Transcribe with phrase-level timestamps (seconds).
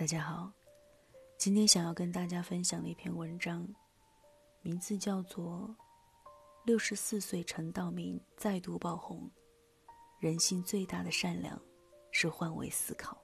[0.00, 0.50] 大家好，
[1.36, 3.68] 今天想要跟大家分享的一篇文章，
[4.62, 5.68] 名字叫做
[6.64, 9.30] 《六十四岁陈道明再度爆红》，
[10.18, 11.60] 人性最大的善良
[12.12, 13.22] 是换位思考。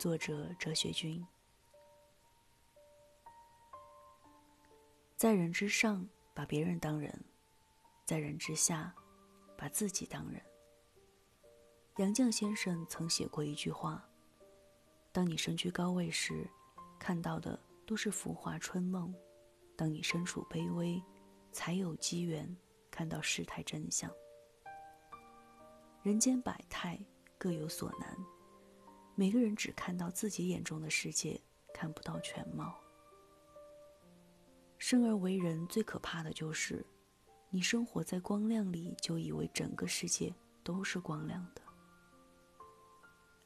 [0.00, 1.24] 作者：哲学君。
[5.14, 6.04] 在人之上，
[6.34, 7.08] 把别人当人；
[8.04, 8.92] 在人之下，
[9.56, 10.42] 把自己当人。
[11.98, 14.09] 杨绛先生曾写过一句话。
[15.12, 16.48] 当你身居高位时，
[16.98, 19.12] 看到的都是浮华春梦；
[19.76, 21.02] 当你身处卑微，
[21.50, 22.56] 才有机缘
[22.90, 24.10] 看到世态真相。
[26.02, 26.98] 人间百态，
[27.36, 28.16] 各有所难。
[29.16, 31.40] 每个人只看到自己眼中的世界，
[31.74, 32.80] 看不到全貌。
[34.78, 36.86] 生而为人，最可怕的就是，
[37.50, 41.62] 你生活在光亮里，就以为整个世界都是光亮的。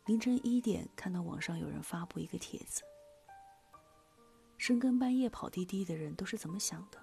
[0.06, 2.82] 凌晨一点，看到网上有人发布一个帖子：
[4.58, 7.02] 深更半夜跑滴滴的人都是怎么想的？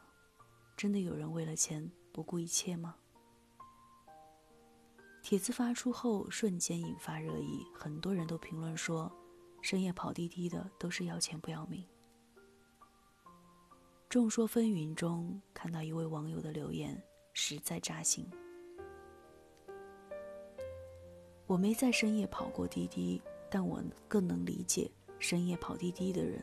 [0.78, 2.96] 真的有人为了钱不顾一切吗？
[5.24, 9.12] 帖子发出后，瞬间引发热议，很多人都评论说，
[9.64, 11.84] 深夜跑滴滴的都是要钱不要命。
[14.10, 17.02] 众说纷纭中，看到一位网友的留言，
[17.34, 18.30] 实在扎心。
[21.52, 26.42] 我没在深夜跑过滴滴，但我更能理解深夜跑滴滴的人，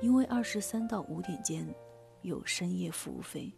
[0.00, 1.68] 因为二十三到五点间
[2.22, 3.52] 有深夜服务费，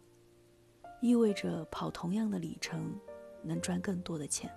[0.99, 2.93] 意味着跑同样的里程
[3.41, 4.53] 能赚更多的钱，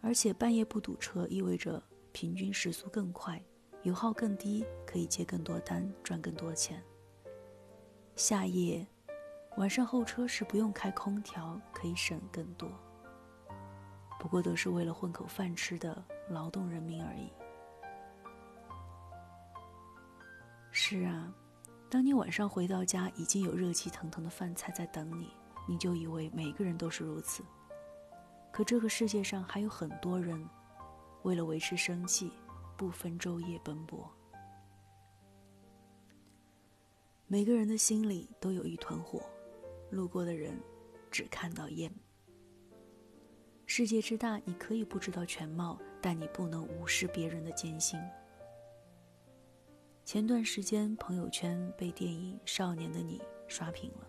[0.00, 3.42] 而且半夜不堵车，意味着平均时速更快，
[3.82, 6.80] 油耗更低，可以接更多单，赚更多钱。
[8.14, 8.86] 夏夜，
[9.56, 12.70] 晚上候车时不用开空调，可以省更多。
[14.18, 17.32] 不过都是为了混口饭吃的劳动人民而已。
[20.70, 21.32] 是啊，
[21.90, 25.32] 当你晚上回到家，已经有热气腾腾的饭菜在等你，
[25.66, 27.42] 你就以为每个人都是如此。
[28.52, 30.48] 可这个世界上还有很多人，
[31.22, 32.32] 为了维持生计，
[32.76, 34.08] 不分昼夜奔波。
[37.26, 39.20] 每个人的心里都有一团火，
[39.90, 40.58] 路过的人
[41.10, 41.92] 只看到烟。
[43.70, 48.00] 世界之大，你可以不知道全貌，但你不能无视别人的艰辛。
[50.06, 54.08] 前段时间，朋友圈被电影《少年的你》刷屏了。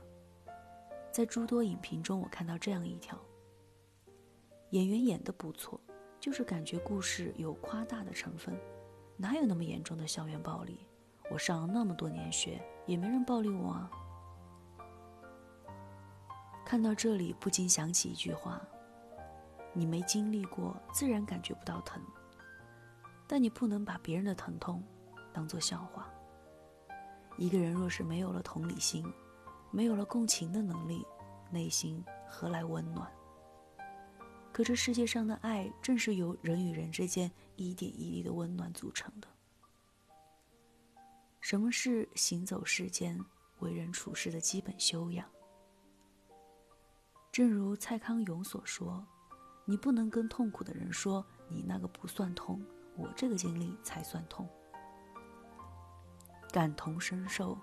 [1.12, 3.20] 在诸多影评中，我看到这样一条：
[4.70, 5.80] 演员演的不错，
[6.22, 8.58] 就是感觉故事有夸大的成分。
[9.18, 10.88] 哪有那么严重的校园暴力？
[11.30, 13.92] 我上了那么多年学，也没人暴力我啊。
[16.66, 18.66] 看到这里，不禁想起一句话。
[19.74, 22.02] 你没经历过，自然感觉不到疼。
[23.28, 24.84] 但你不能把别人的疼痛
[25.32, 26.10] 当做笑话。
[27.38, 29.06] 一个人若是没有了同理心，
[29.72, 31.06] 没有了共情的能力，
[31.52, 33.10] 内心何来温暖？
[34.52, 39.28] 可这世界上的爱，正是由人与人之间一点一滴的温暖组成的。
[41.40, 43.24] 什么是行走世间、
[43.60, 45.30] 为人处事的基本修养？
[47.32, 49.06] 正如蔡康永所说。
[49.70, 52.60] 你不能跟痛苦的人说你那个不算痛，
[52.96, 54.50] 我这个经历才算痛。
[56.52, 57.56] 感同身受，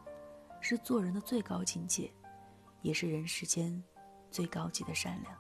[0.60, 2.14] 是做人的最高境界，
[2.80, 3.82] 也是人世间
[4.30, 5.36] 最高级的善良。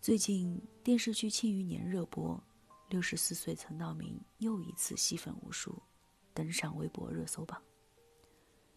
[0.00, 2.40] 最近电视剧《庆余年》热播，
[2.88, 5.82] 六十四岁陈道明又一次吸粉无数，
[6.32, 7.60] 登上微博热搜榜。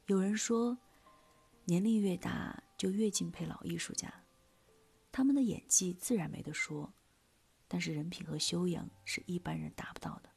[0.08, 0.76] 有人说，
[1.66, 4.12] 年龄越大就越敬佩老艺术家。
[5.16, 6.94] 他们的演技自然没得说，
[7.70, 10.30] 但是人品和修养是一般人达不到的。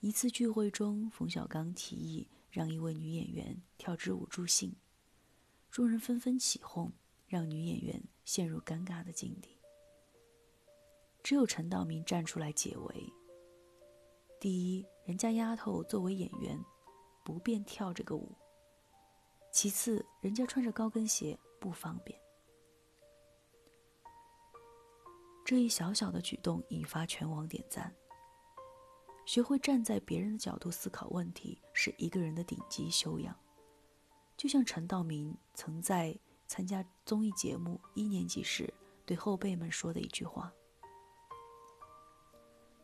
[0.00, 4.74] 一次聚会中，冯小刚提议让一位女演员跳支舞助兴，
[5.70, 6.92] 众人纷纷起哄，
[7.28, 9.56] 让女演员陷入尴尬的境地。
[11.22, 13.12] 只有陈道明站出来解围：
[14.40, 16.60] 第一，人家丫头作为演员，
[17.24, 18.36] 不便跳这个舞；
[19.52, 22.20] 其次，人家穿着高跟鞋不方便。
[25.44, 27.94] 这一小小的举动引发全网点赞。
[29.26, 33.36] 学会站在别人的角度思考问题，是一个人的顶级修养。
[34.36, 38.72] 就像陈道明曾在参加综艺节目一年级时
[39.06, 40.52] 对后辈们说的一句话：“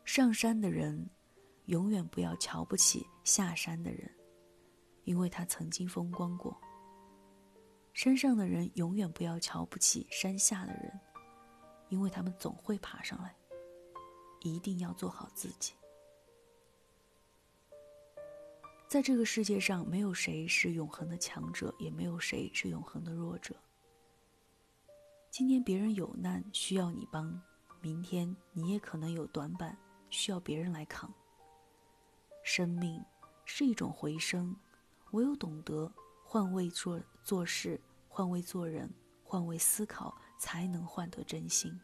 [0.04, 1.08] 上山的人，
[1.66, 4.10] 永远不要瞧不起下山的人，
[5.04, 6.54] 因为他曾经风光过；
[7.92, 11.00] 山上的人，永远不要瞧不起山下的人。”
[11.90, 13.37] 因为他们总会爬上来。
[14.42, 15.75] 一定要做好自己。
[18.88, 23.54] 在这个世界上，没有谁是永恒的强者，也没有谁是永恒的弱者。
[25.31, 27.38] 今天别人有难需要你帮，
[27.82, 29.76] 明天你也可能有短板
[30.08, 31.12] 需要别人来扛。
[32.42, 33.04] 生命
[33.44, 34.56] 是一种回声，
[35.10, 35.92] 唯有懂得
[36.25, 37.78] 换位做做事，
[38.08, 38.90] 换位做人，
[39.22, 41.78] 换位思考，才能换得真心。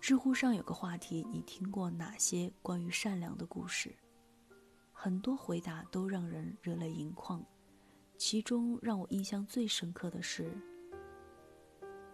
[0.00, 3.94] 知乎上有个话题，你听过哪些关于善良的故事？
[4.90, 7.40] 很多回答都让人热泪盈眶，
[8.18, 10.52] 其中让我印象最深刻的是，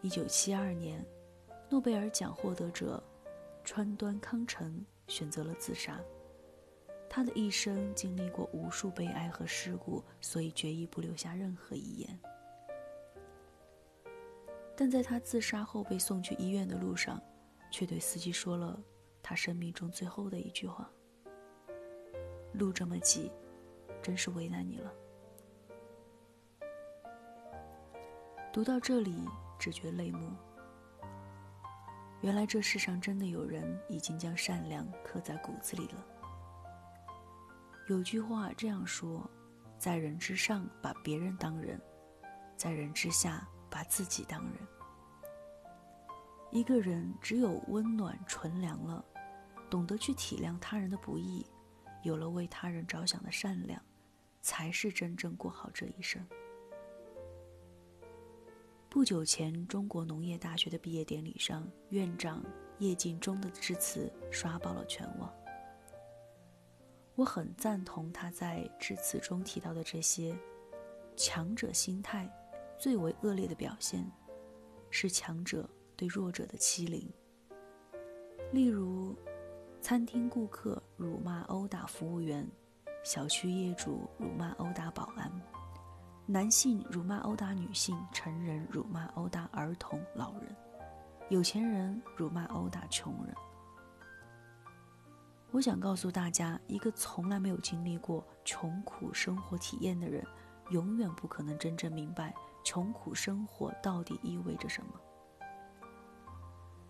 [0.02, 1.02] 一九七二年，
[1.70, 3.02] 诺贝尔奖获得者
[3.64, 5.98] 川端康成选择了自杀。
[7.08, 12.20] 他的一生经历过无数悲哀和事故，所以决意不留下任何遗言。
[14.80, 17.20] 但在他自杀后被送去医院的路上，
[17.68, 18.80] 却对司机说了
[19.20, 20.88] 他生命中最后的一句话。
[22.52, 23.32] 路这么挤，
[24.00, 24.94] 真是为难你了。
[28.52, 29.24] 读到这里，
[29.58, 30.30] 只觉泪目。
[32.20, 36.06] 原来这世上真的有人已经将善良刻在骨子里了。
[37.88, 39.28] 有句话这样说：
[39.76, 41.80] 在人之上把别人当人，
[42.56, 43.44] 在人之下
[43.78, 44.54] 把自己当人。
[46.50, 49.04] 一个人只有温暖纯良了，
[49.70, 51.46] 懂得去体谅他人的不易。
[52.02, 53.80] 有了为他人着想的善良，
[54.42, 56.26] 才是真正过好这一生。
[58.88, 62.44] 不久前，中国农业大学的毕业典礼上，院长
[62.78, 65.32] 叶敬忠的致辞刷爆了全网。
[67.14, 70.36] 我很赞同他在致辞中提到的这些：
[71.14, 72.28] 强者心态
[72.78, 74.08] 最为恶劣的表现，
[74.90, 77.10] 是强者对弱者的欺凌。
[78.52, 79.16] 例如。
[79.80, 82.44] 餐厅顾客辱骂殴打服务员，
[83.04, 85.30] 小区业主辱骂殴打保安，
[86.26, 90.54] 男性辱骂殴打女性，成人辱骂殴打儿童、老人，
[91.28, 93.32] 有钱人辱骂殴打穷人。
[95.52, 100.26] 我想告诉大家，一个从来没有经历过穷苦生活体验的人，
[100.70, 104.92] 永远不可能真正明白穷苦生活到底意味着什么。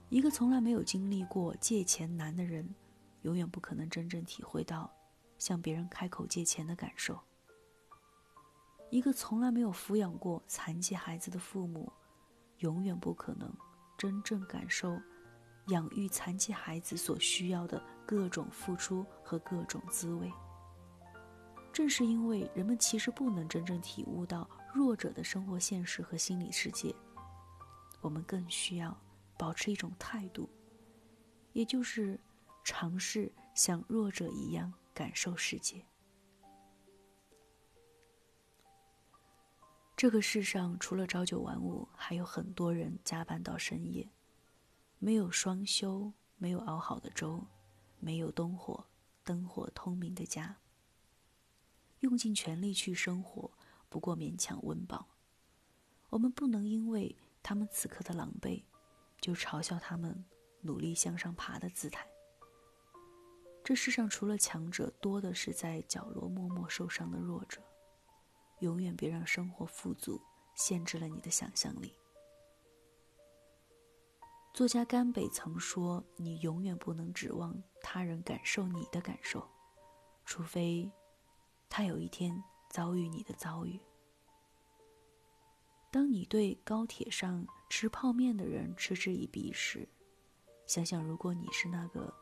[0.08, 2.74] 一个从来没有经历过借钱难的人，
[3.22, 4.90] 永远不可能真正体会到
[5.38, 7.18] 向别人开口借钱的感受。
[8.90, 11.92] 一个从来没有抚养过残疾孩子的父母，
[12.58, 13.52] 永远不可能
[13.98, 14.98] 真正感受
[15.66, 20.32] 养育残疾孩子所需要的各种付出和各种滋味。
[21.70, 26.94] 正是因为人们其实不能真正体悟到弱者的生活现实和心理世界，
[28.00, 28.96] 我们更需要。
[29.38, 30.50] 保持一种态度，
[31.52, 32.18] 也就是
[32.64, 35.86] 尝试像弱者一样感受世界。
[39.96, 44.10] 这个世上除了朝九晚五，还有很多人加班到深夜，
[44.98, 47.46] 没有双休，没有熬好的粥，
[48.00, 48.86] 没有灯火
[49.22, 50.56] 灯火通明的家，
[52.00, 53.52] 用尽全力去生活，
[53.88, 55.06] 不过勉强温饱。
[56.10, 58.64] 我们不能因为他们此刻的狼狈。
[59.20, 60.24] 就嘲笑他们
[60.60, 62.06] 努力向上爬的姿态。
[63.64, 67.60] 这世上除了强者，多的是在角落默默受伤的弱者。
[68.60, 70.20] 永远别让生活富足
[70.54, 71.94] 限制了你的想象力。
[74.54, 79.48] 作家甘北曾说：“你永远不能指望他人感受你的感受，
[80.24, 80.88] 除非
[81.68, 82.40] 他有一天
[82.78, 83.80] 遭遇你的遭遇。”
[85.90, 89.88] 当你对高铁上吃泡面的人嗤之以鼻时，
[90.66, 92.14] 想想如果你是那个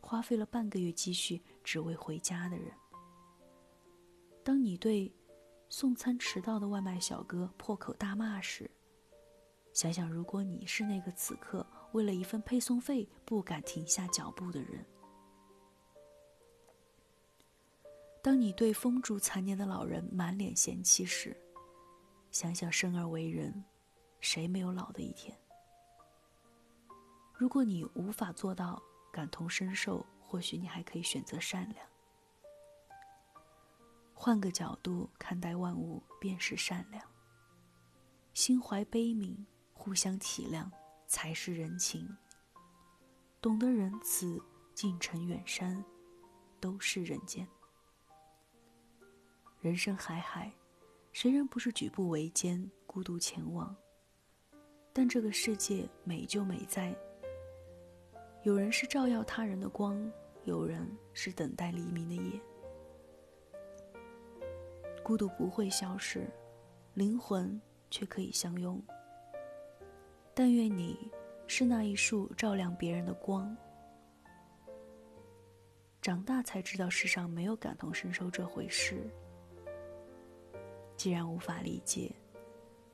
[0.00, 2.72] 花费了半个月积蓄只为回家的人；
[4.44, 5.12] 当你对
[5.68, 8.70] 送餐迟到的外卖小哥破口大骂时，
[9.72, 14.84] 想想如果你是那个此刻为了一份配送费不敢停下脚步的人；
[18.22, 21.34] 当你对风烛残年的老人满脸嫌弃时，
[22.30, 23.64] 想想生而为人，
[24.20, 25.36] 谁没有老的一天？
[27.32, 31.86] 如果你无法做到感同身受，或许你还可以选择善良。
[34.12, 37.02] 换个角度看待万物，便是善良。
[38.34, 39.34] 心怀悲悯，
[39.72, 40.70] 互相体谅，
[41.06, 42.14] 才是人情。
[43.40, 44.38] 懂得仁慈，
[44.74, 45.82] 近尘远山，
[46.60, 47.48] 都是人间。
[49.60, 50.50] 人生海海。
[51.12, 53.76] 谁人不是举步维艰、孤独前往？
[54.90, 56.96] 但这个世界美就美在，
[58.42, 60.10] 有人是照耀他人的光，
[60.44, 62.40] 有人是等待黎明的夜。
[65.02, 66.26] 孤独不会消失，
[66.94, 68.82] 灵魂却可以相拥。
[70.32, 71.10] 但愿你
[71.46, 73.54] 是那一束照亮别人的光。
[76.00, 79.10] 长大才知道世上没有感同身受这回事。
[81.02, 82.14] 既然无法理解，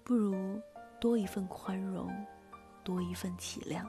[0.04, 0.62] 不如
[1.00, 2.08] 多一份宽容，
[2.84, 3.84] 多一份体谅。